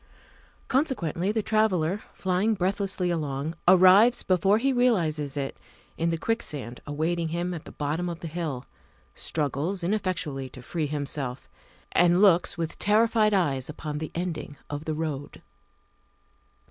Consequently 0.67 1.31
the 1.31 1.43
traveller, 1.43 2.01
flying 2.11 2.55
breathlessly 2.55 3.11
along, 3.11 3.53
arrives 3.67 4.23
before 4.23 4.57
he 4.57 4.73
realizes 4.73 5.37
it 5.37 5.57
in 5.95 6.09
the 6.09 6.17
quicksand 6.17 6.79
awaiting 6.87 7.27
him 7.27 7.53
at 7.53 7.65
the 7.65 7.71
bottom 7.71 8.09
of 8.09 8.19
the 8.21 8.27
hill, 8.27 8.65
struggles 9.13 9.83
ineffectually 9.83 10.49
to 10.49 10.63
free 10.63 10.87
himself, 10.87 11.47
and 11.91 12.19
looks 12.19 12.57
with 12.57 12.79
terrified 12.79 13.31
eyes 13.35 13.69
upon 13.69 13.99
the 13.99 14.09
ending 14.15 14.57
of 14.71 14.85
the 14.85 14.95
road. 14.95 15.43